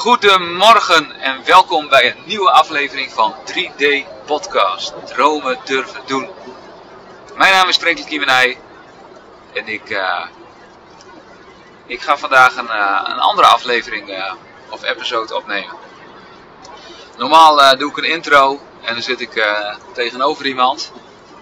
[0.00, 3.84] Goedemorgen en welkom bij een nieuwe aflevering van 3D
[4.26, 4.92] Podcast.
[5.06, 6.28] Dromen durven doen.
[7.36, 8.58] Mijn naam is Franklin Kiemenij
[9.52, 10.24] en ik, uh,
[11.86, 14.32] ik ga vandaag een, uh, een andere aflevering uh,
[14.70, 15.76] of episode opnemen.
[17.16, 19.48] Normaal doe ik een intro en dan zit ik
[19.92, 20.92] tegenover iemand.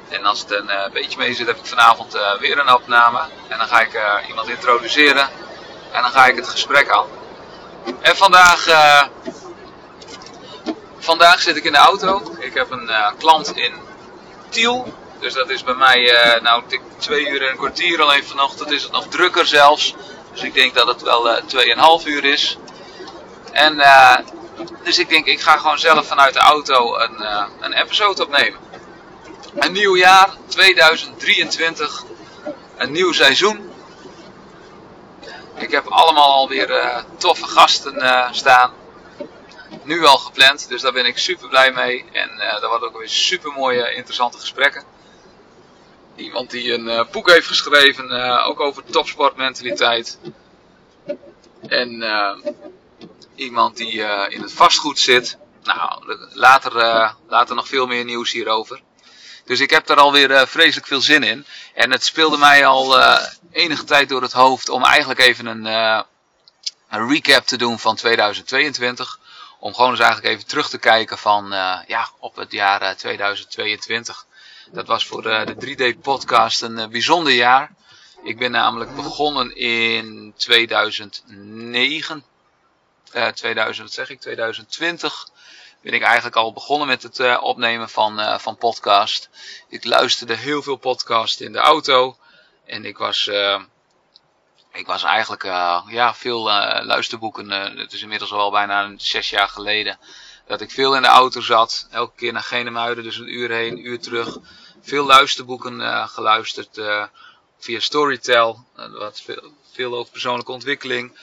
[0.09, 3.21] En als het een beetje mee zit heb ik vanavond weer een opname.
[3.49, 5.29] En dan ga ik iemand introduceren
[5.93, 7.18] en dan ga ik het gesprek aan.
[8.01, 9.03] En vandaag, uh,
[10.99, 12.37] vandaag zit ik in de auto.
[12.39, 13.73] Ik heb een uh, klant in
[14.49, 14.95] Tiel.
[15.21, 16.63] Dus dat is bij mij, uh, nou,
[16.99, 18.03] twee uur en een kwartier.
[18.03, 19.95] Alleen vanochtend is het nog drukker zelfs.
[20.33, 22.59] Dus ik denk dat het wel tweeënhalf uur is.
[23.53, 23.83] En
[24.83, 27.25] dus ik denk, ik ga gewoon zelf vanuit de auto een,
[27.61, 28.61] een episode opnemen.
[29.55, 32.05] Een nieuw jaar, 2023.
[32.77, 33.68] Een nieuw seizoen.
[35.59, 38.73] Ik heb allemaal alweer uh, toffe gasten uh, staan.
[39.83, 42.05] Nu al gepland, dus daar ben ik super blij mee.
[42.13, 44.85] En uh, daar worden ook weer super mooie, interessante gesprekken.
[46.17, 48.11] Iemand die een boek heeft geschreven,
[48.45, 50.19] ook over topsportmentaliteit.
[51.69, 52.05] En
[53.35, 55.39] iemand die in het vastgoed zit.
[55.63, 56.73] Nou, later,
[57.29, 58.81] later nog veel meer nieuws hierover.
[59.49, 61.47] Dus ik heb er alweer uh, vreselijk veel zin in.
[61.75, 65.67] En het speelde mij al uh, enige tijd door het hoofd om eigenlijk even een,
[65.67, 66.01] uh,
[66.89, 69.19] een recap te doen van 2022.
[69.59, 71.49] Om gewoon eens eigenlijk even terug te kijken van
[71.87, 74.27] ja, op het jaar 2022.
[74.73, 77.71] Dat was voor de 3D podcast een bijzonder jaar.
[78.23, 82.25] Ik ben namelijk begonnen in 2009.
[83.35, 85.29] 2000, wat zeg ik, 2020
[85.83, 89.31] ben ik eigenlijk al begonnen met het uh, opnemen van, uh, van podcast.
[89.69, 92.17] Ik luisterde heel veel podcast in de auto.
[92.67, 93.61] En ik was, uh,
[94.73, 95.43] ik was eigenlijk
[95.89, 96.43] ja, veel
[96.85, 97.51] luisterboeken.
[97.79, 99.99] het is inmiddels al bijna zes jaar geleden.
[100.47, 101.89] Dat ik veel in de auto zat.
[101.91, 104.37] Elke keer naar Genemuiden, dus een uur heen, een uur terug.
[104.83, 106.81] Veel luisterboeken geluisterd
[107.59, 108.65] via Storytel.
[108.75, 111.19] wat veel, veel over persoonlijke ontwikkeling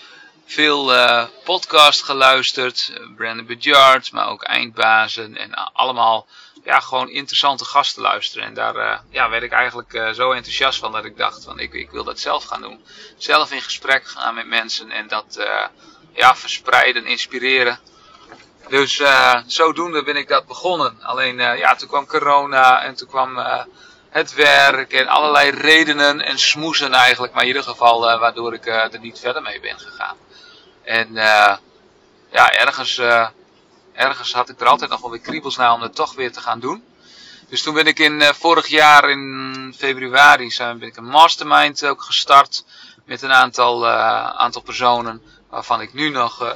[0.46, 2.92] veel uh, podcast geluisterd.
[2.94, 5.38] Eh, Brandon Bedjard, maar ook Eindbazen.
[5.38, 6.28] En allemaal
[6.64, 8.48] ja, gewoon interessante gasten luisteren.
[8.48, 11.60] En daar uh, ja, werd ik eigenlijk uh, zo enthousiast van dat ik dacht van
[11.60, 12.86] ik, ik wil dat zelf gaan doen.
[13.18, 15.46] Zelf in gesprek gaan met mensen en dat
[16.14, 17.80] ja, verspreiden, inspireren.
[18.70, 19.02] Dus
[19.46, 20.98] zodoende ben ik dat begonnen.
[21.02, 23.40] Alleen ja, toen kwam corona en toen kwam
[24.10, 27.34] het werk en allerlei redenen en smoesen eigenlijk.
[27.34, 30.18] Maar in ieder geval waardoor ik er niet verder mee ben gegaan.
[30.86, 31.56] En uh,
[32.32, 33.28] ja, ergens, uh,
[33.94, 36.42] ergens had ik er altijd nog wel weer kriebels naar om het toch weer te
[36.42, 36.84] gaan doen.
[37.50, 41.86] Dus toen ben ik in uh, vorig jaar in februari zijn, ben ik een mastermind
[41.86, 42.66] ook gestart.
[43.06, 43.88] Met een aantal,
[44.38, 46.56] aantal personen waarvan ik nu nog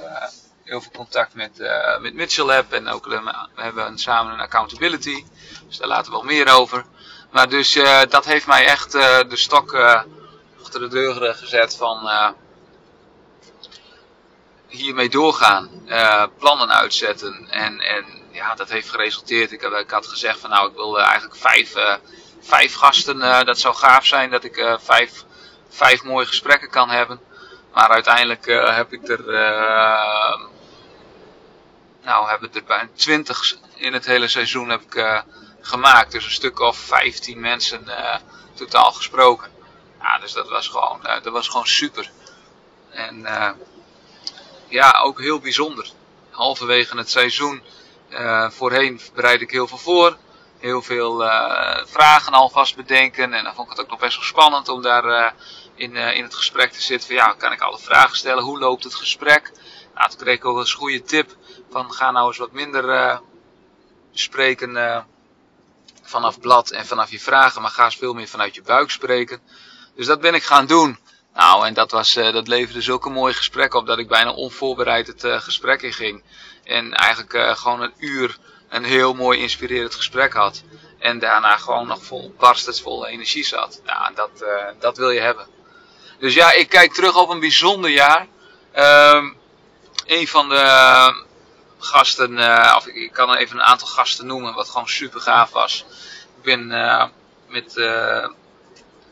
[0.63, 1.51] heel veel contact met,
[1.99, 2.71] met Mitchell heb.
[2.71, 5.25] En ook we hebben samen een accountability.
[5.67, 6.85] Dus daar laten we wel meer over.
[7.31, 7.73] Maar dus
[8.09, 9.73] dat heeft mij echt de stok
[10.63, 12.09] achter de deur gezet van
[14.69, 17.47] hiermee doorgaan, uh, plannen uitzetten.
[17.49, 19.51] En, en ja, dat heeft geresulteerd.
[19.51, 21.93] Ik, ik had gezegd van nou, ik wil eigenlijk vijf, uh,
[22.41, 23.17] vijf gasten.
[23.17, 25.23] Uh, dat zou gaaf zijn dat ik vijf,
[25.69, 27.19] vijf mooie gesprekken kan hebben.
[27.73, 29.23] Maar uiteindelijk heb ik er,
[32.03, 35.23] nou, heb ik er bijna twintig in het hele seizoen heb ik,
[35.61, 36.11] gemaakt.
[36.11, 37.87] Dus een stuk of vijftien mensen
[38.53, 39.51] totaal gesproken.
[40.01, 42.11] Ja, dus dat was gewoon, dat was gewoon super.
[42.89, 43.25] En
[44.69, 45.91] ja, ook heel bijzonder.
[46.29, 47.61] Halverwege het seizoen,
[48.09, 50.17] uh, voorheen bereid ik heel veel voor.
[50.59, 53.33] Heel veel uh, vragen alvast bedenken.
[53.33, 55.31] En dan vond ik het ook nog best wel spannend om daar uh,
[55.75, 57.07] in, in het gesprek te zitten.
[57.07, 58.43] Van, ja, kan ik alle vragen stellen?
[58.43, 59.51] Hoe loopt het gesprek?
[59.95, 61.35] Nou, toen kreeg ik ook een goede tip
[61.69, 63.19] van ga nou eens wat minder
[64.11, 65.05] spreken
[66.01, 67.61] vanaf blad en vanaf je vragen.
[67.61, 69.41] Maar ga eens veel meer vanuit je buik spreken.
[69.95, 70.97] Dus dat ben ik gaan doen.
[71.33, 75.07] Nou, en dat, was, uh, dat leverde zulke mooie gesprekken op dat ik bijna onvoorbereid
[75.07, 76.23] het uh, gesprek in ging.
[76.63, 78.37] En eigenlijk uh, gewoon een uur
[78.69, 80.63] een heel mooi inspirerend gesprek had.
[80.99, 83.81] En daarna gewoon nog vol barstens vol energie zat.
[83.85, 84.45] Nou, dat,
[84.79, 85.47] dat wil je hebben.
[86.19, 88.27] Dus ja, ik kijk terug op een bijzonder jaar.
[89.15, 89.37] Um,
[90.05, 91.25] een van de
[91.77, 92.37] gasten,
[92.75, 95.85] of ik, ik, kan even een aantal gasten noemen, wat gewoon super gaaf was.
[96.37, 96.67] Ik ben
[97.47, 97.73] met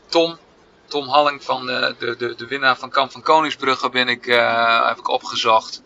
[0.08, 0.38] Tom
[0.88, 4.88] Tom Halling van de, de, de, de winnaar van Kamp van Koningsbrugge ben ik, uh,
[4.88, 5.82] heb ik opgezocht.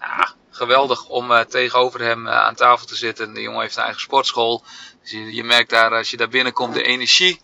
[0.00, 3.34] Ja, geweldig om uh, tegenover hem aan tafel te zitten.
[3.34, 4.64] De jongen heeft een eigen sportschool.
[5.02, 7.40] Dus je, je merkt daar, als je daar binnenkomt, de energie.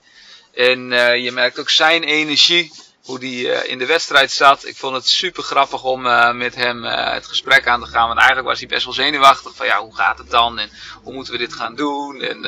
[0.54, 0.90] En
[1.22, 2.72] je merkt ook zijn energie.
[3.04, 4.66] hoe die in de wedstrijd zat.
[4.66, 6.02] Ik vond het super grappig om
[6.36, 8.06] met hem het gesprek aan te gaan.
[8.06, 9.54] Want eigenlijk was hij best wel zenuwachtig.
[9.54, 10.58] Van ja, hoe gaat het dan?
[10.58, 10.70] En
[11.02, 12.20] hoe moeten we dit gaan doen?
[12.20, 12.42] En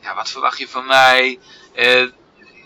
[0.00, 1.38] ja, wat verwacht je van mij?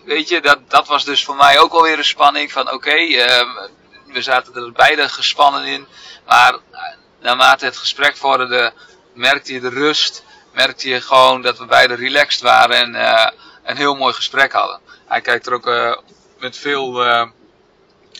[0.07, 2.53] Weet je, dat, dat was dus voor mij ook alweer een spanning.
[2.53, 3.49] Van oké, ehm,
[4.07, 5.87] we zaten er beide gespannen in.
[6.27, 6.59] Maar
[7.21, 8.73] naarmate het gesprek vorderde,
[9.15, 10.25] merkte je de rust.
[10.53, 13.27] Merkte je gewoon dat we beide relaxed waren en uh,
[13.65, 14.81] een heel mooi gesprek hadden.
[15.07, 15.97] Hij kijkt er ook uh,
[16.39, 16.93] met, veel,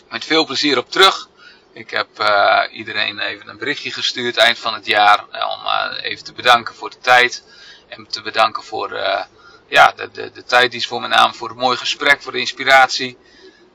[0.09, 1.29] met veel plezier op terug.
[1.73, 2.07] Ik heb
[2.71, 6.99] iedereen even een berichtje gestuurd eind van het jaar om even te bedanken voor de
[6.99, 7.43] tijd.
[7.87, 8.89] En te bedanken voor
[9.67, 12.39] ja, de, de, de tijd is voor mijn naam, voor het mooie gesprek, voor de
[12.39, 13.17] inspiratie.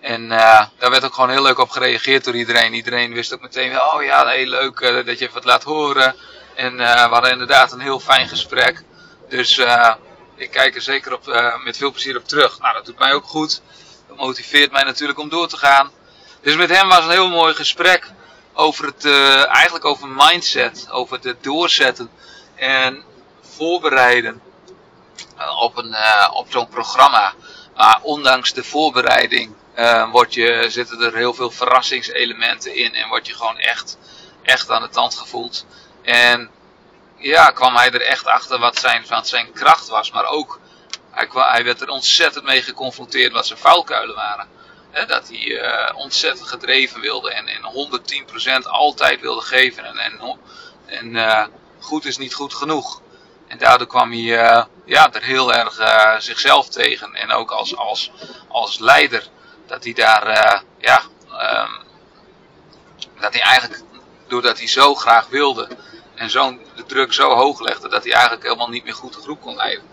[0.00, 2.74] En uh, daar werd ook gewoon heel leuk op gereageerd door iedereen.
[2.74, 6.14] Iedereen wist ook meteen, oh ja, heel leuk uh, dat je wat laat horen.
[6.54, 8.82] En uh, we hadden inderdaad een heel fijn gesprek.
[9.28, 9.60] Dus
[10.36, 11.26] ik kijk er zeker op,
[11.64, 12.58] met veel plezier op terug.
[12.58, 13.62] Nou, dat doet mij ook goed.
[14.08, 15.90] Dat motiveert mij natuurlijk om door te gaan.
[16.40, 18.10] Dus met hem was een heel mooi gesprek
[18.52, 19.04] over het,
[19.46, 22.10] eigenlijk over mindset, over het doorzetten
[22.54, 23.02] en
[23.40, 24.42] voorbereiden
[25.58, 25.96] op, een,
[26.32, 27.34] op zo'n programma.
[27.76, 33.26] Maar ondanks de voorbereiding uh, word je, zitten er heel veel verrassingselementen in en word
[33.26, 33.98] je gewoon echt,
[34.42, 35.66] echt aan de tand gevoeld.
[36.02, 36.50] En
[37.16, 40.10] ja, kwam hij er echt achter wat zijn, wat zijn kracht was.
[40.10, 40.60] Maar ook,
[41.10, 44.48] hij, kwam, hij werd er ontzettend mee geconfronteerd wat zijn vuilkuilen waren.
[45.06, 47.90] dat hij ontzettend gedreven wilde en, en
[48.62, 49.84] 110% altijd wilde geven.
[49.84, 50.38] En, en,
[50.86, 51.50] en
[51.80, 53.01] goed is niet goed genoeg.
[53.52, 55.80] En daardoor kwam hij uh, ja, er heel erg
[56.22, 57.14] zichzelf tegen.
[57.14, 58.10] En ook als, als,
[58.48, 59.28] als leider
[59.66, 61.84] dat hij daar, uh, ja, um,
[63.20, 63.82] dat hij eigenlijk,
[64.28, 65.68] doordat hij zo graag wilde
[66.14, 69.20] en zo de druk zo hoog legde, dat hij eigenlijk helemaal niet meer goed de
[69.20, 69.84] groep kon leiden.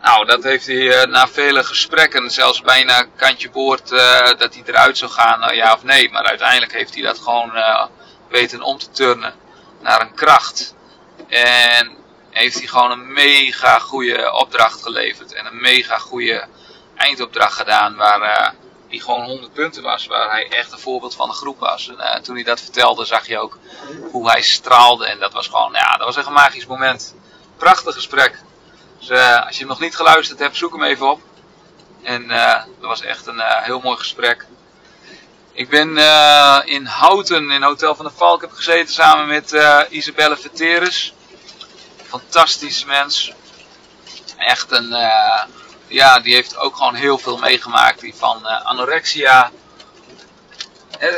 [0.00, 3.88] Nou, dat heeft hij na vele gesprekken, zelfs bijna kantje boord,
[4.38, 6.10] dat hij eruit zou gaan, uh, ja of nee.
[6.10, 7.52] Maar uiteindelijk heeft hij dat gewoon
[8.28, 9.34] weten om te turnen
[9.80, 10.74] naar een kracht.
[11.28, 12.02] En
[12.34, 15.32] heeft hij gewoon een mega goede opdracht geleverd.
[15.32, 16.46] En een mega goede
[16.96, 17.96] eindopdracht gedaan.
[17.96, 18.54] Waar,
[18.88, 20.06] die gewoon 100 punten was.
[20.06, 21.88] Waar hij echt een voorbeeld van de groep was.
[21.88, 23.58] En uh, toen hij dat vertelde zag je ook
[24.10, 25.06] hoe hij straalde.
[25.06, 27.14] En dat was gewoon, ja, dat was echt een magisch moment.
[27.56, 28.38] Prachtig gesprek.
[28.98, 31.20] Dus uh, als je hem nog niet geluisterd hebt, zoek hem even op.
[32.02, 34.46] En uh, dat was echt een heel mooi gesprek.
[35.52, 35.88] Ik ben
[36.66, 39.56] in Houten, in Hotel van de Valk, heb gezeten samen met
[39.88, 41.13] Isabelle Verteres.
[42.20, 43.32] Fantastisch mens.
[44.36, 44.88] Echt een
[45.86, 48.00] ja, die heeft ook gewoon heel veel meegemaakt.
[48.00, 49.50] Die van uh, anorexia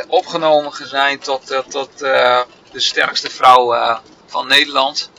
[0.07, 5.09] opgenomen zijn tot, tot de sterkste vrouw van Nederland.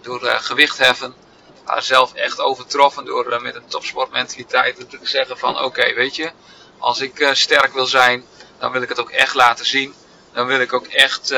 [0.00, 1.14] Door gewicht heffen.
[1.64, 6.30] Haar zelf echt overtroffen door met een topsportmentaliteit te zeggen van oké, weet je.
[6.78, 8.24] Als ik sterk wil zijn,
[8.58, 9.94] dan wil ik het ook echt laten zien.
[10.32, 11.34] Dan wil ik ook echt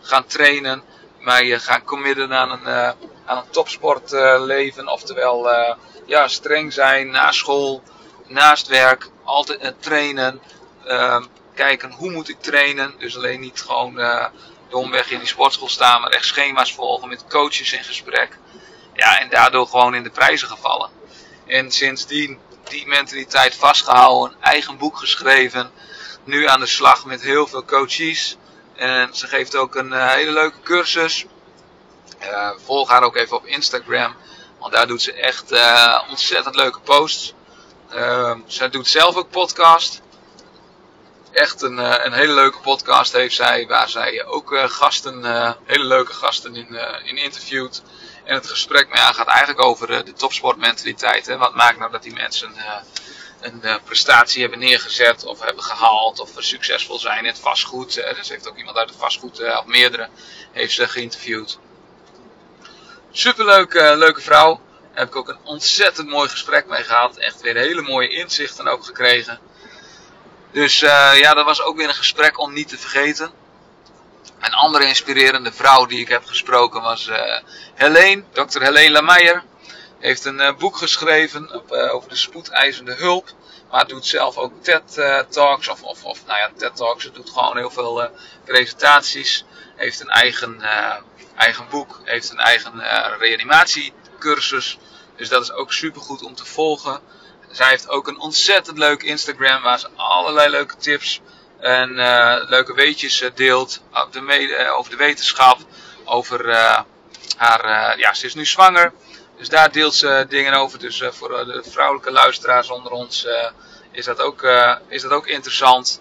[0.00, 0.82] gaan trainen.
[1.20, 2.94] Mij gaan committen aan een,
[3.24, 4.88] aan een topsportleven.
[4.88, 5.48] oftewel
[6.06, 7.82] ja, streng zijn na school,
[8.26, 10.40] naast werk, altijd uh, trainen.
[10.86, 11.22] Uh,
[11.54, 12.94] kijken hoe moet ik trainen.
[12.98, 14.00] Dus alleen niet gewoon
[14.68, 18.38] domweg in die sportschool staan, maar echt schema's volgen met coaches in gesprek.
[18.94, 20.90] Ja, en daardoor gewoon in de prijzen gevallen.
[21.46, 25.70] En sindsdien die mentaliteit vastgehouden, eigen boek geschreven.
[26.24, 28.36] Nu aan de slag met heel veel coaches.
[28.74, 31.26] En ze geeft ook een hele leuke cursus.
[32.30, 34.16] Uh, volg haar ook even op Instagram.
[34.58, 37.34] Want daar doet ze echt uh, ontzettend leuke posts.
[37.94, 40.00] Uh, zij doet zelf ook podcast.
[41.32, 43.66] Echt een, uh, een hele leuke podcast heeft zij.
[43.66, 45.24] Waar zij ook gasten,
[45.64, 47.82] hele leuke gasten in, in interviewt.
[48.24, 51.26] En het gesprek mee aangaat eigenlijk over de topsportmentaliteit.
[51.26, 51.36] Hè.
[51.36, 52.54] Wat maakt nou dat die mensen
[53.40, 57.94] een prestatie hebben neergezet of hebben gehaald of succesvol zijn in het vastgoed.
[57.94, 60.08] Dus heeft ook iemand uit het vastgoed, of meerdere,
[60.52, 61.58] heeft ze geïnterviewd.
[63.16, 64.60] Superleuke uh, leuke vrouw.
[64.80, 67.16] Daar heb ik ook een ontzettend mooi gesprek mee gehad.
[67.16, 69.38] Echt weer hele mooie inzichten ook gekregen.
[70.52, 73.30] Dus uh, ja, dat was ook weer een gesprek om niet te vergeten.
[74.40, 77.38] Een andere inspirerende vrouw die ik heb gesproken was uh,
[77.74, 78.62] Helene, Dr.
[78.62, 79.42] Helene Lameijer.
[79.98, 83.28] Heeft een boek geschreven over de spoedeisende hulp.
[83.70, 85.68] Maar doet zelf ook TED-talks.
[85.68, 87.04] Of, of, of, nou ja, TED-talks.
[87.04, 88.10] Ze doet gewoon heel veel
[88.44, 89.44] presentaties.
[89.76, 90.62] Heeft een eigen
[91.36, 94.78] eigen boek, heeft een eigen uh, reanimatiecursus.
[95.16, 97.00] Dus dat is ook super goed om te volgen.
[97.50, 101.20] Zij heeft ook een ontzettend leuk Instagram waar ze allerlei leuke tips
[101.60, 105.58] en uh, leuke weetjes uh, deelt over de, over de, wetenschap.
[106.04, 106.54] Over
[107.36, 108.92] haar, ja, ze is nu zwanger.
[109.36, 110.78] Dus daar deelt ze dingen over.
[110.78, 113.26] Dus voor de vrouwelijke luisteraars onder ons,
[113.90, 114.46] is dat ook,
[114.88, 116.00] is dat ook interessant.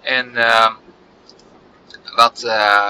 [0.00, 0.34] En
[2.16, 2.40] wat,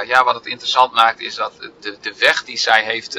[0.06, 3.18] ja, wat het interessant maakt is dat de, de weg die zij heeft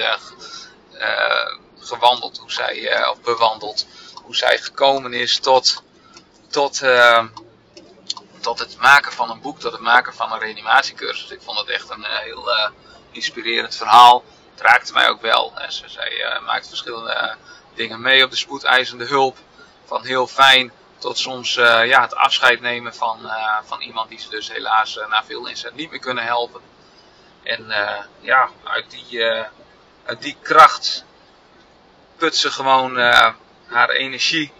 [1.79, 3.87] gewandeld, hoe zij, of bewandeld,
[4.23, 5.83] hoe zij gekomen is tot,
[6.49, 6.83] tot,
[8.41, 11.29] tot het maken van een boek, tot het maken van een reanimatiecursus.
[11.29, 12.49] Ik vond het echt een heel
[13.11, 14.23] inspirerend verhaal.
[14.51, 15.53] Het raakte mij ook wel.
[15.69, 17.35] Ze, zij maakt verschillende
[17.73, 19.37] dingen mee op de spoedeisende hulp.
[19.85, 24.19] Van heel fijn tot soms uh, ja, het afscheid nemen van, uh, van iemand die
[24.19, 26.61] ze dus helaas uh, na veel inzet niet meer kunnen helpen.
[27.43, 27.65] En
[28.19, 29.23] ja, uit die,
[30.05, 31.05] uit die kracht
[32.17, 32.97] put ze gewoon
[33.67, 34.51] haar energie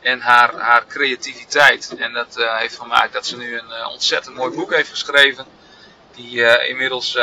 [0.00, 1.94] en haar, haar creativiteit.
[1.98, 5.46] En dat heeft gemaakt dat ze nu een ontzettend mooi boek heeft geschreven.
[6.14, 7.18] Die inmiddels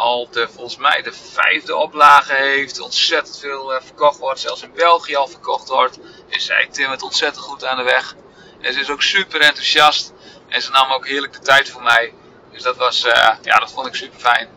[0.00, 2.80] al volgens mij de vijfde oplage heeft.
[2.80, 4.40] Ontzettend veel uh, verkocht wordt.
[4.40, 5.98] Zelfs in België al verkocht wordt.
[6.28, 8.14] En zij timmert ontzettend goed aan de weg.
[8.60, 10.12] En ze is ook super enthousiast.
[10.48, 12.14] En ze nam ook heerlijk de tijd voor mij.
[12.52, 14.48] Dus dat was, uh, ja, dat vond ik super fijn.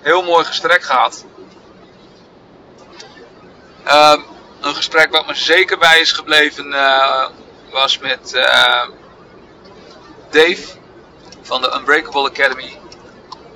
[0.00, 1.24] Heel mooi gesprek gehad.
[3.86, 4.14] Uh,
[4.60, 7.28] een gesprek wat me zeker bij is gebleven uh,
[7.70, 8.32] was met
[10.30, 10.76] Dave
[11.42, 12.78] van de Unbreakable Academy.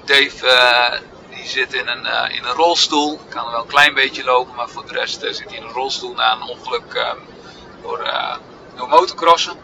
[0.04, 1.00] Dave uh,
[1.37, 3.21] die zit in een, uh, in een rolstoel.
[3.28, 5.73] Kan wel een klein beetje lopen, maar voor de rest uh, zit hij in een
[5.73, 7.16] rolstoel na een ongeluk ehm,
[7.82, 8.11] door,
[8.76, 9.56] door motocrossen.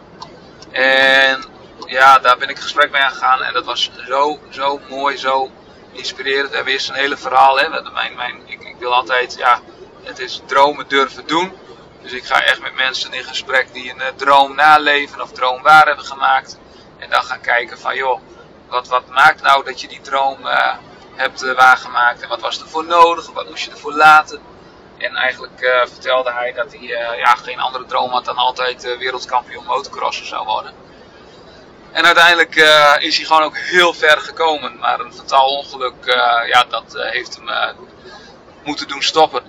[0.71, 1.45] En
[1.87, 5.51] ja, daar ben ik gesprek mee aangegaan en dat was zo, zo mooi, zo
[5.93, 6.49] inspirerend.
[6.49, 7.59] We hebben eerst een hele verhaal.
[7.59, 7.69] Hè.
[7.69, 9.61] Mijn, mijn, ik, ik wil altijd, ja,
[10.03, 11.53] het is dromen durven doen.
[12.03, 15.87] Dus ik ga echt met mensen in gesprek die een droom naleven of droom waar
[15.87, 16.59] hebben gemaakt.
[16.99, 18.21] En dan gaan kijken van joh,
[18.69, 20.75] wat, wat maakt nou dat je die droom uh,
[21.15, 24.41] hebt uh, waargemaakt en wat was er voor nodig, wat moest je ervoor laten.
[24.99, 29.65] En eigenlijk uh, vertelde hij dat hij ja, geen andere droom had dan altijd wereldkampioen
[29.65, 30.73] motocrosser zou worden.
[31.93, 32.55] En uiteindelijk
[32.99, 34.79] is hij gewoon ook heel ver gekomen.
[34.79, 36.05] Maar een fataal ongeluk,
[36.47, 37.77] ja, dat heeft hem
[38.65, 39.43] moeten doen stoppen.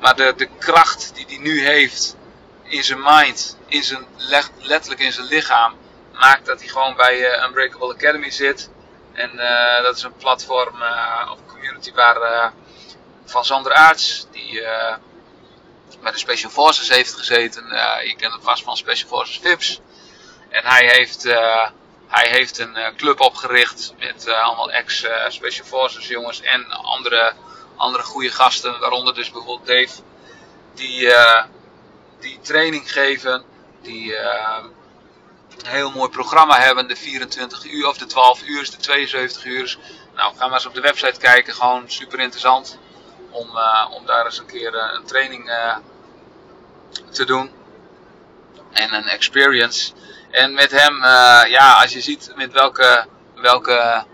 [0.00, 2.16] Maar de, de kracht die hij nu heeft
[2.62, 4.06] in zijn mind, in zijn,
[4.58, 5.74] letterlijk in zijn lichaam,
[6.12, 8.70] maakt dat hij gewoon bij uh, Unbreakable Academy zit.
[9.12, 12.52] En uh, dat is een platform uh, of community waar
[13.24, 14.62] van Sander Aarts, die
[16.02, 17.64] bij de Special Forces heeft gezeten.
[18.04, 19.80] je kent hem vast van Special Forces VIPS.
[20.48, 21.22] En hij heeft,
[22.06, 27.32] hij heeft een club opgericht met allemaal ex-Special Forces jongens en andere,
[27.76, 28.80] andere goede gasten.
[28.80, 30.02] Waaronder dus bijvoorbeeld Dave.
[30.74, 31.12] Die,
[32.20, 33.44] die training geven.
[33.82, 34.14] Die
[35.66, 36.88] heel mooi programma hebben.
[36.88, 39.78] De 24 uur of de 12 uur, de 72 uur.
[40.14, 41.54] Nou, ga maar eens op de website kijken.
[41.54, 42.78] Gewoon super interessant
[43.30, 45.76] om, uh, om daar eens een keer uh, een training uh,
[47.10, 47.50] te doen.
[48.72, 49.92] En een experience.
[50.30, 50.96] En met hem,
[51.48, 54.04] ja, als je ziet met welke, welke,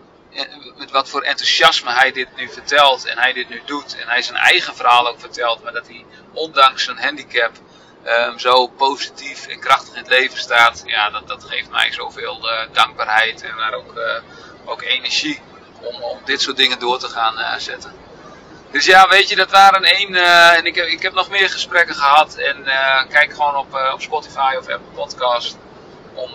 [0.77, 3.97] met wat voor enthousiasme hij dit nu vertelt en hij dit nu doet.
[4.01, 7.53] En hij zijn eigen verhaal ook vertelt, maar dat hij ondanks zijn handicap
[8.07, 12.39] um, zo positief en krachtig in het leven staat, ja, dat, dat geeft mij zoveel
[12.45, 14.21] uh, dankbaarheid en maar ook, uh,
[14.65, 15.41] ook energie
[15.81, 17.93] om, om dit soort dingen door te gaan uh, zetten.
[18.71, 20.15] Dus ja, weet je, dat waren één.
[20.55, 22.35] en ik heb, ik heb nog meer gesprekken gehad.
[22.35, 22.65] En
[23.09, 25.57] kijk gewoon op, op Spotify of Apple Podcast.
[26.15, 26.31] Om,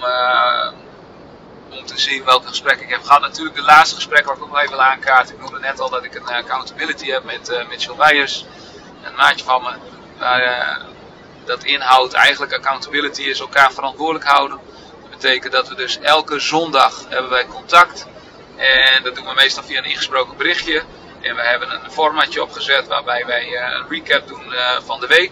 [1.70, 3.22] om te zien welke gesprekken ik heb gehad.
[3.22, 5.36] Natuurlijk de laatste gesprek waar ik ook nog even wil aankaarten.
[5.36, 8.46] Ik noemde net al dat ik een accountability heb met Mitchell Weijers.
[9.04, 9.72] Een maatje van me.
[10.20, 10.82] Waar,
[11.46, 14.60] dat inhoudt eigenlijk accountability is elkaar verantwoordelijk houden.
[15.02, 18.08] Dat betekent dat we dus elke zondag hebben wij contact.
[18.56, 20.84] En dat doen we meestal via een ingesproken berichtje.
[21.22, 25.08] En we hebben een formatje opgezet waarbij wij eh, een recap doen eh, van de
[25.08, 25.32] week.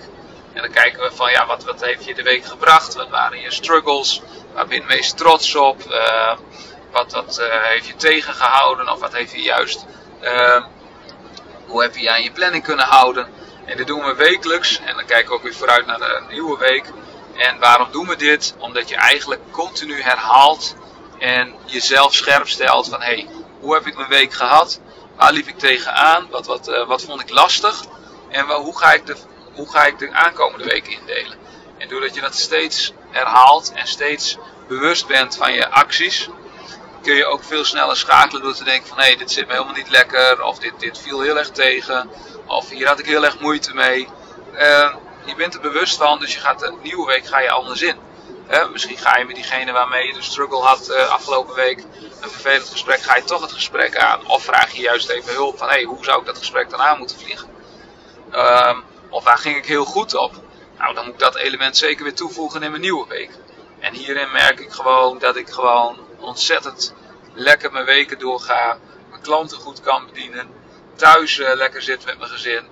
[0.53, 2.93] En dan kijken we van ja, wat, wat heeft je de week gebracht?
[2.93, 4.21] Wat waren je struggles?
[4.53, 5.81] Waar ben je meest trots op?
[5.89, 6.37] Uh,
[6.91, 8.91] wat wat heeft je tegengehouden?
[8.91, 9.85] Of wat heeft je juist...
[11.65, 13.27] hoe heb je aan je planning kunnen houden?
[13.71, 14.79] En dit doen we wekelijks.
[14.79, 16.85] En dan kijken we ook weer vooruit naar de nieuwe week.
[17.35, 18.55] En waarom doen we dit?
[18.57, 20.75] Omdat je eigenlijk continu herhaalt
[21.19, 23.27] en jezelf scherp stelt van hé, hey,
[23.59, 24.79] hoe heb ik mijn week gehad?
[25.15, 26.27] Waar liep ik tegenaan?
[26.29, 27.83] Wat, wat, uh, wat vond ik lastig?
[28.29, 29.15] En hoe, ga ik de,
[29.53, 31.37] hoe ga ik de aankomende weken indelen?
[31.77, 34.37] En doordat je dat steeds herhaalt en steeds
[34.67, 36.29] bewust bent van je acties,
[37.01, 39.74] kun je ook veel sneller schakelen door te denken van hé, dit zit me helemaal
[39.74, 42.10] niet lekker of dit, dit viel heel erg tegen.
[42.46, 44.08] Of hier had ik heel erg moeite mee.
[44.53, 47.81] Uh, je bent er bewust van, dus je gaat de nieuwe week ga je anders
[47.81, 47.96] in.
[48.51, 51.84] Uh, misschien ga je met diegene waarmee je de struggle had uh, afgelopen week,
[52.22, 54.27] een vervelend gesprek, ga je toch het gesprek aan.
[54.27, 56.81] Of vraag je juist even hulp van, hé, hey, hoe zou ik dat gesprek dan
[56.81, 57.50] aan moeten vliegen?
[58.31, 58.79] Ehm,
[59.10, 60.34] of waar ging ik heel goed op?
[60.77, 63.31] Nou, dan moet ik dat element zeker weer toevoegen in mijn nieuwe week.
[63.79, 66.93] En hierin merk ik gewoon dat ik gewoon ontzettend
[67.33, 68.77] lekker mijn weken doorga.
[69.09, 70.49] Mijn klanten goed kan bedienen.
[70.95, 72.67] Thuis uh, lekker zit met mijn gezin.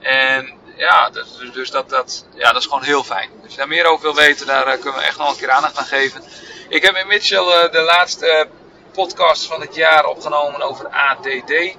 [0.00, 3.30] En ja, dus, dus dat, dat, ja, dat is gewoon heel fijn.
[3.42, 5.50] Als je daar meer over wil weten, daar uh, kunnen we echt nog een keer
[5.50, 6.22] aandacht aan geven.
[6.68, 8.48] Ik heb met Mitchell uh, de laatste
[8.92, 11.76] podcast van het jaar opgenomen over ADD.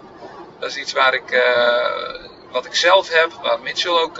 [0.59, 1.43] Dat is iets waar ik,
[2.51, 4.17] wat ik zelf heb, wat Mitchell ook,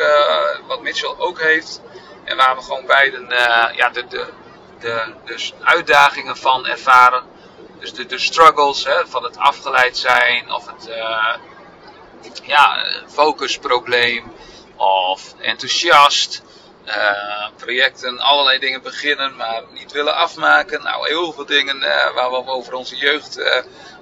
[0.67, 1.81] wat Mitchell ook heeft.
[2.23, 3.27] En waar we gewoon beiden
[3.75, 4.25] ja, de, de,
[4.79, 7.23] de, dus uitdagingen van ervaren.
[7.79, 11.35] Dus de, de struggles hè, van het afgeleid zijn of het uh,
[12.43, 14.33] ja, focusprobleem
[14.75, 16.43] of enthousiast.
[16.85, 20.83] Uh, projecten, allerlei dingen beginnen, maar niet willen afmaken.
[20.83, 23.39] Nou, heel veel dingen uh, waar we over onze jeugd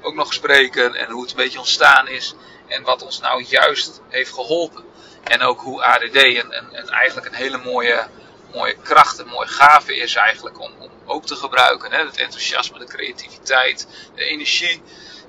[0.01, 2.35] ook nog spreken en hoe het een beetje ontstaan is
[2.67, 4.83] en wat ons nou juist heeft geholpen.
[5.23, 8.07] En ook hoe ADD een eigenlijk een hele mooie
[8.53, 11.91] mooie kracht, een mooie gave is eigenlijk om, om ook te gebruiken.
[11.91, 12.05] Hè?
[12.05, 14.81] Het enthousiasme, de creativiteit, de energie.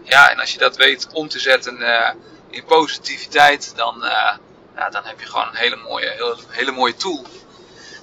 [0.03, 2.11] Ja, en als je dat weet om te zetten uh,
[2.51, 3.97] in positiviteit, dan,
[4.77, 7.27] ja, dan heb je gewoon een hele mooie, hele, hele mooie tool.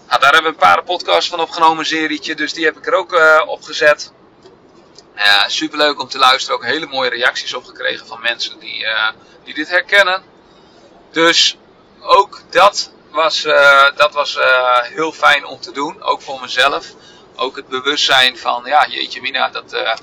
[0.08, 2.88] Nou, daar hebben we een paar podcasts van opgenomen, een serietje, dus die heb ik
[2.88, 4.12] er ook uh, op gezet.
[5.48, 8.86] Super leuk om te luisteren, ook hele mooie reacties op gekregen van mensen die,
[9.44, 10.24] die dit herkennen.
[11.12, 11.58] Dus
[12.00, 16.94] ook dat was, uh, dat was uh, heel fijn om te doen, ook voor mezelf.
[17.36, 19.94] Ook het bewustzijn van, ja, jeetje mina, dat, uh,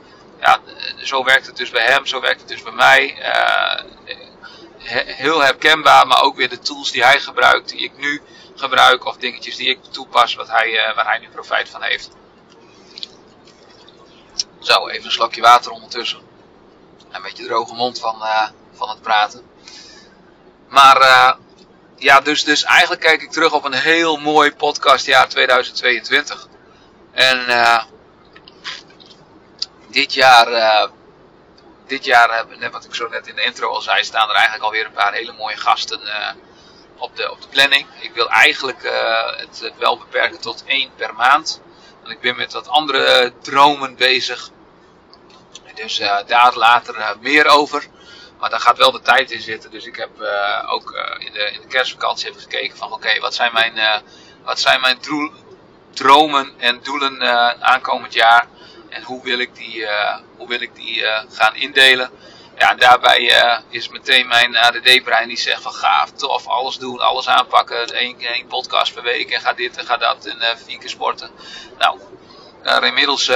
[0.40, 0.60] ja,
[0.96, 3.16] zo werkt het dus bij hem, zo werkt het dus bij mij.
[5.24, 8.22] heel herkenbaar, maar ook weer de tools die hij gebruikt, die ik nu
[8.54, 12.10] gebruik, of dingetjes die ik toepas, wat hij, waar hij nu profijt van heeft.
[14.60, 16.20] Zo, even een slokje water ondertussen.
[17.10, 18.22] Een beetje droge mond van,
[18.72, 19.42] van het praten.
[20.68, 21.36] Maar
[21.98, 26.48] ja, dus, dus eigenlijk kijk ik terug op een heel mooi podcastjaar 2022.
[27.12, 27.82] En uh,
[29.88, 30.86] dit jaar, uh,
[31.86, 34.64] dit jaar, net wat ik zo net in de intro al zei, staan er eigenlijk
[34.64, 36.00] alweer een paar hele mooie gasten
[36.96, 37.86] op, de, op de planning.
[38.00, 38.82] Ik wil eigenlijk
[39.36, 41.60] het, wel beperken tot één per maand.
[42.00, 44.50] Want ik ben met wat andere dromen bezig.
[45.74, 47.86] Dus daar later meer over.
[48.38, 49.70] Maar daar gaat wel de tijd in zitten.
[49.70, 53.52] Dus ik heb uh, ook uh, in, de, kerstvakantie even gekeken van oké, wat zijn
[53.52, 53.96] mijn, uh,
[54.44, 54.98] wat zijn mijn
[55.90, 57.22] dromen en doelen
[57.62, 58.46] aankomend jaar.
[58.88, 59.86] En hoe wil ik die,
[60.36, 62.10] hoe wil ik die gaan indelen.
[62.56, 63.32] Ja, en daarbij
[63.68, 68.02] is meteen mijn ADD-brein die zegt van gaaf, tof, alles doen, alles aanpakken.
[68.02, 71.30] Eén, één podcast per week en ga dit en ga dat en vier keer sporten.
[71.78, 71.98] Nou,
[72.62, 73.30] daar inmiddels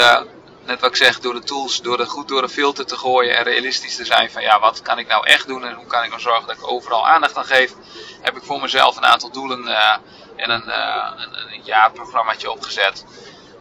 [0.73, 3.37] net wat ik zeg, door de tools, door het goed door een filter te gooien
[3.37, 6.03] en realistisch te zijn van ja, wat kan ik nou echt doen en hoe kan
[6.03, 7.73] ik nou zorgen dat ik overal aandacht aan geef,
[8.21, 9.97] heb ik voor mezelf een aantal doelen uh,
[10.37, 11.11] en een, uh,
[11.53, 13.05] een jaarprogrammaatje opgezet.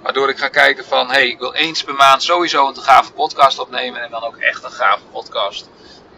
[0.02, 3.12] Waardoor ik ga kijken van, hé, hey, ik wil eens per maand sowieso een gave
[3.12, 5.70] podcast opnemen en dan ook echt een gave podcast.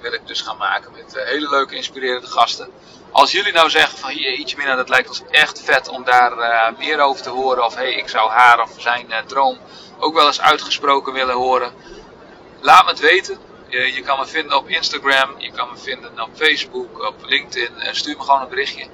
[0.04, 2.70] Wil ik dus gaan maken met uh, hele leuke, inspirerende gasten.
[3.12, 6.34] Als jullie nou zeggen van, jeetje mina, dat lijkt ons echt vet om daar
[6.78, 7.66] meer over te horen.
[7.66, 9.58] Of hey, ik zou haar of zijn droom
[10.00, 11.74] ook wel eens uitgesproken willen horen,
[12.62, 13.38] laat me het weten.
[13.70, 17.80] Je, kan me vinden op Instagram, je kan me vinden op Facebook, op LinkedIn.
[17.80, 18.88] En stuur me gewoon een berichtje.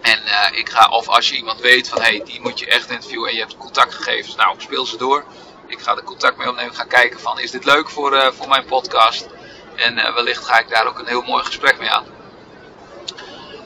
[0.00, 2.90] En uh, ik ga, of als je iemand weet van hey, die moet je echt
[2.90, 5.24] interviewen en je hebt contactgegevens, nou speel ze door.
[5.68, 8.48] Ik ga er contact mee opnemen, ga kijken van is dit leuk voor, uh, voor
[8.48, 9.26] mijn podcast.
[9.74, 12.06] En uh, wellicht ga ik daar ook een heel mooi gesprek mee aan.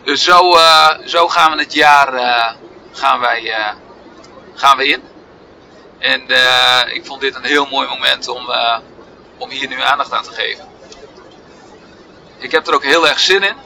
[0.04, 0.56] Dus zo,
[1.04, 2.12] zo gaan we het jaar
[2.92, 3.54] gaan wij,
[4.54, 5.02] gaan we in.
[6.02, 8.78] En uh, ik vond dit een heel mooi moment om, uh,
[9.36, 10.68] om hier nu aandacht aan te geven.
[12.38, 13.56] Ik heb er ook heel erg zin in.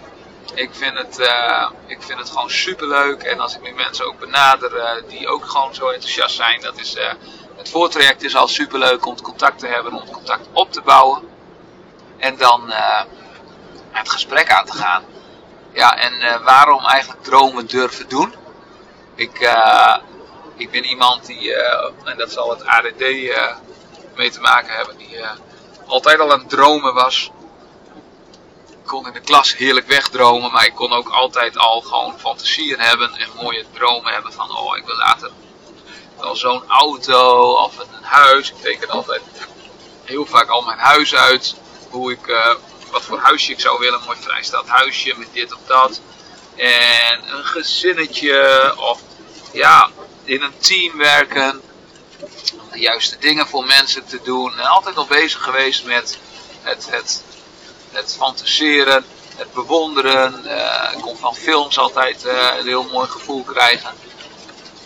[0.55, 3.23] Ik vind het, uh, ik vind het gewoon super leuk.
[3.23, 6.61] En als ik nu mensen ook benader die ook gewoon zo enthousiast zijn.
[6.61, 6.97] Dat is,
[7.67, 11.29] het voortraject is al super leuk om contact te hebben, om contact op te bouwen.
[12.19, 12.73] En dan
[13.91, 15.05] het gesprek aan te gaan.
[15.73, 18.35] Ja, en waarom eigenlijk dromen durven doen?
[19.15, 19.53] Ik,
[20.57, 21.55] ik ben iemand die,
[22.05, 23.57] en dat zal het ADD eh,
[24.15, 25.19] mee te maken hebben, die
[25.87, 27.31] altijd al aan het dromen was.
[28.71, 32.81] Ik kon in de klas heerlijk wegdromen, maar ik kon ook altijd al gewoon fantasieën
[32.81, 35.31] hebben en mooie dromen hebben van, oh, ik wil later
[36.19, 38.51] wel zo'n auto of een huis.
[38.51, 39.23] Ik teken altijd
[40.05, 41.55] heel vaak al mijn huis uit,
[41.91, 42.27] hoe ik,
[42.91, 46.01] wat voor huisje ik zou willen, een mooi vrijstaand huisje met dit of dat.
[46.57, 49.01] En een gezinnetje of
[49.53, 49.91] ja,
[50.25, 51.61] in een team werken.
[52.53, 54.59] Om de juiste dingen voor mensen te doen.
[54.59, 56.19] En altijd al bezig geweest met
[56.63, 57.23] het, het,
[57.93, 59.05] het fantaseren
[59.37, 60.45] het bewonderen.
[60.95, 63.91] ik kon van films altijd een heel mooi gevoel krijgen.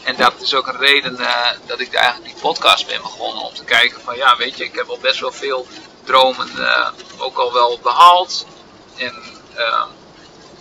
[0.05, 1.19] En dat is ook een reden
[1.67, 3.43] dat ik eigenlijk die podcast ben begonnen.
[3.43, 5.67] Om te kijken van ja, weet je, ik heb al best wel veel
[6.05, 6.49] dromen
[7.19, 8.47] ook al wel behaald.
[8.97, 9.15] En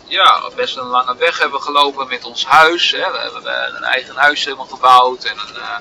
[0.09, 2.91] ja, best een lange weg hebben gelopen met ons huis.
[2.91, 3.11] Hè.
[3.11, 5.77] We hebben een eigen huis helemaal gebouwd en een uh,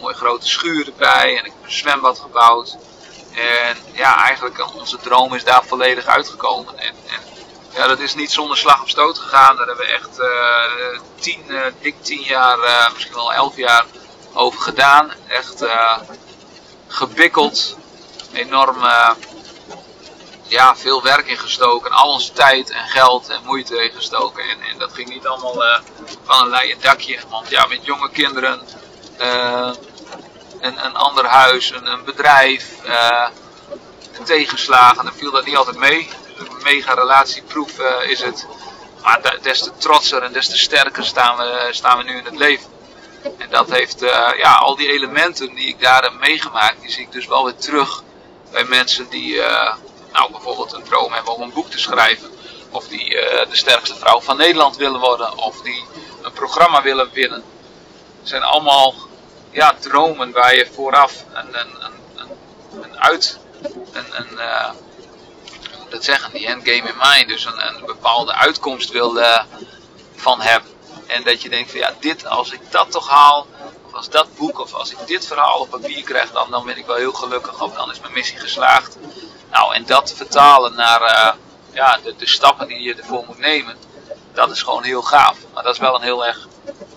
[0.00, 1.38] mooie grote schuur erbij.
[1.38, 2.76] En ik heb een zwembad gebouwd.
[3.34, 6.78] En ja, eigenlijk onze droom is daar volledig uitgekomen.
[6.78, 7.20] En, en
[7.74, 9.56] ja, dat is niet zonder slag of stoot gegaan.
[9.56, 13.84] Daar hebben we echt uh, tien, uh, dik tien jaar, misschien wel elf jaar
[14.32, 15.12] over gedaan.
[15.26, 15.64] Echt
[16.86, 17.76] gebikkeld.
[18.32, 18.76] Enorm
[20.42, 21.90] ja, veel werk in gestoken.
[21.90, 24.42] Al onze tijd en geld en moeite in gestoken.
[24.42, 25.82] En, en dat ging niet allemaal
[26.24, 27.18] van een leien dakje.
[27.28, 28.60] Want ja, met jonge kinderen,
[30.60, 32.64] een, een ander huis, een, een bedrijf,
[34.24, 36.08] tegenslagen, dan viel dat niet altijd mee.
[36.68, 38.46] Mega relatieproef is het.
[39.02, 42.36] Maar des te trotser en des te sterker staan we, staan we nu in het
[42.36, 42.70] leven.
[43.38, 44.00] En dat heeft,
[44.36, 47.56] ja, al die elementen die ik daar heb meegemaakt, die zie ik dus wel weer
[47.56, 48.02] terug
[48.50, 49.40] bij mensen die,
[50.12, 52.30] nou bijvoorbeeld een droom hebben om een boek te schrijven.
[52.70, 55.38] Of die uh, de sterkste vrouw van Nederland willen worden.
[55.38, 55.84] Of die
[56.22, 57.42] een programma willen winnen.
[58.18, 58.94] Het zijn allemaal
[59.50, 62.28] ja, dromen waar je vooraf een, een, een,
[62.82, 63.38] een uit...
[63.92, 64.70] Een, een, uh,
[65.90, 67.28] dat zeggen, die endgame in mind.
[67.28, 69.42] Dus een, een bepaalde uitkomst wil uh,
[70.16, 70.70] van hebben.
[71.06, 73.46] En dat je denkt van ja, dit, als ik dat toch haal,
[73.86, 76.76] of als dat boek, of als ik dit verhaal op papier krijg, dan, dan ben
[76.76, 77.62] ik wel heel gelukkig.
[77.62, 78.96] Of dan is mijn missie geslaagd.
[79.50, 81.32] Nou, en dat vertalen naar uh,
[81.72, 83.76] ja, de, stappen die je ervoor moet nemen,
[84.32, 85.38] dat is gewoon heel gaaf.
[85.54, 86.48] Maar dat is wel een heel erg,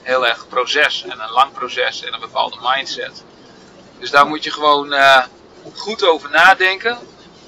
[0.01, 3.23] heel erg proces en een lang proces en een bepaalde mindset.
[3.99, 5.23] Dus daar moet je gewoon uh,
[5.75, 6.97] goed over nadenken,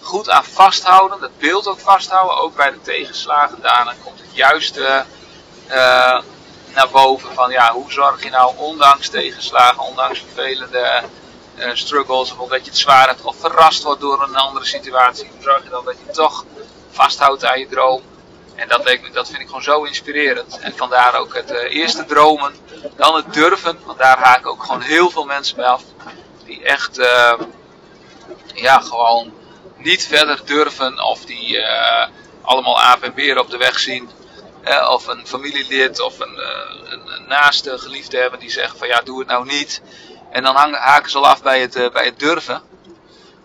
[0.04, 3.62] goed aan vasthouden, dat beeld ook vasthouden, ook bij de tegenslagen.
[3.62, 5.06] Daarna komt het juiste
[5.68, 6.22] uh,
[6.74, 11.02] naar boven van ja, hoe zorg je nou ondanks tegenslagen, ondanks vervelende
[11.56, 15.30] uh, struggles of omdat je het zwaar hebt of verrast wordt door een andere situatie.
[15.34, 16.46] Hoe zorg je dan dat je toch
[16.92, 18.02] vasthoudt aan je droom?
[18.56, 20.60] En dat, leek me, dat vind ik gewoon zo inspirerend.
[20.60, 22.54] En vandaar ook het eerste dromen,
[22.96, 25.84] dan het durven, want daar haken ook gewoon heel veel mensen bij af.
[26.46, 26.96] Die echt,
[28.54, 29.34] ja, gewoon
[29.84, 31.60] niet verder durven of die
[32.42, 34.10] allemaal aap en beren op de weg zien.
[34.90, 36.38] of een familielid of een,
[36.92, 39.82] een, een naaste geliefde hebben die zeggen van ja, doe het nou niet.
[40.34, 42.62] En dan haken ze al af bij het, uh, bij het durven.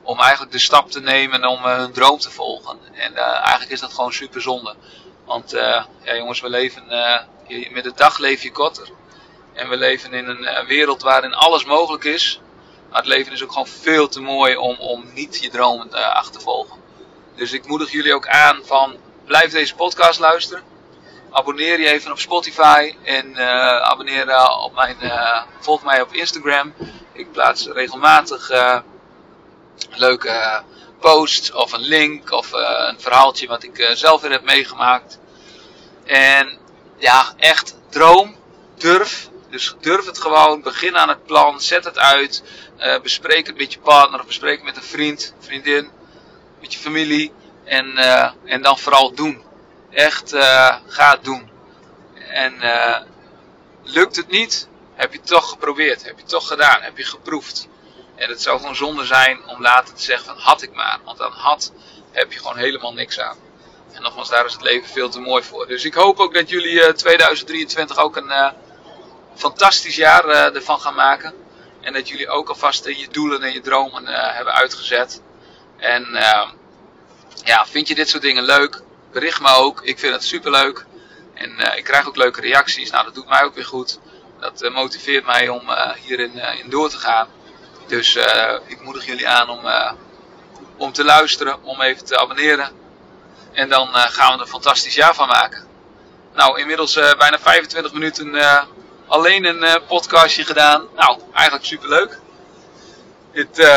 [0.03, 2.79] Om eigenlijk de stap te nemen om uh, hun droom te volgen.
[2.93, 4.75] En uh, eigenlijk is dat gewoon super zonde.
[5.25, 6.85] Want ja, jongens, we leven,
[7.71, 8.89] met de dag leef je korter.
[9.53, 12.41] En we leven in een wereld waarin alles mogelijk is.
[12.91, 16.05] Maar het leven is ook gewoon veel te mooi om, om niet je dromen te
[16.05, 16.77] achtervolgen.
[17.35, 20.63] Dus ik moedig jullie ook aan van blijf deze podcast luisteren.
[21.31, 24.97] Abonneer je even op Spotify en uh, abonneer uh, op mijn,
[25.61, 26.75] volg mij op Instagram.
[27.13, 28.51] Ik plaats regelmatig
[29.91, 30.63] leuke
[31.01, 35.19] posts of een link of een verhaaltje wat ik zelf weer heb meegemaakt.
[36.05, 36.59] En
[36.97, 38.37] ja, echt droom,
[38.75, 39.29] durf.
[39.51, 42.43] Dus durf het gewoon, begin aan het plan, zet het uit.
[43.03, 45.91] bespreek het met je partner bespreek het met een vriend, vriendin,
[46.61, 47.33] met je familie.
[47.65, 47.97] En,
[48.45, 49.43] en dan vooral doen
[49.91, 51.51] echt uh, gaat doen.
[52.29, 52.55] En
[53.83, 57.05] lukt het niet, heb je het toch geprobeerd, heb je het toch gedaan, heb je
[57.05, 57.69] geproefd.
[58.15, 60.99] En het zou gewoon zonde zijn om later te zeggen van had ik maar.
[61.05, 61.73] Want dan had
[62.11, 63.37] heb je gewoon helemaal niks aan.
[63.93, 65.67] En nogmaals, daar is het leven veel te mooi voor.
[65.67, 68.33] Dus ik hoop ook dat jullie uh, 2023 ook een
[69.39, 71.35] fantastisch jaar uh, ervan gaan maken.
[71.81, 75.23] En dat jullie ook alvast je doelen en je dromen hebben uitgezet.
[75.77, 76.07] En
[77.45, 78.83] ja, vind je dit soort dingen leuk?
[79.13, 79.83] bericht me ook.
[79.83, 80.87] Ik vind het super leuk.
[81.35, 82.91] En ik krijg ook leuke reacties.
[82.91, 83.99] Nou, dat doet mij ook weer goed.
[84.41, 85.63] Dat motiveert mij om
[86.03, 87.29] hierin in door te gaan.
[87.87, 88.17] Dus
[88.67, 89.61] ik moedig jullie aan om,
[90.77, 92.71] om te luisteren, om even te abonneren.
[93.53, 95.67] En dan gaan we er een fantastisch jaar van maken.
[96.35, 98.31] Nou, inmiddels bijna 25 minuten
[99.09, 100.89] alleen een podcastje gedaan.
[100.97, 102.19] Nou, eigenlijk super leuk.
[103.33, 103.69] Dit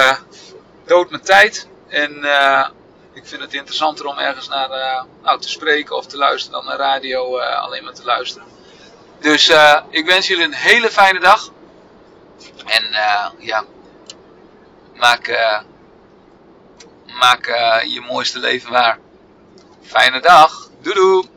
[0.86, 1.68] doodt mijn tijd.
[1.88, 2.26] En
[3.14, 6.66] ik vind het interessanter om ergens naar uh, nou, te spreken of te luisteren dan
[6.66, 8.48] naar radio uh, alleen maar te luisteren.
[9.20, 11.50] Dus uh, ik wens jullie een hele fijne dag.
[12.66, 12.86] En
[13.38, 13.66] ja,
[14.96, 15.40] maak,
[17.20, 17.46] maak
[17.86, 19.00] je mooiste leven waar.
[19.82, 20.70] Fijne dag.
[20.82, 21.31] Doei doei.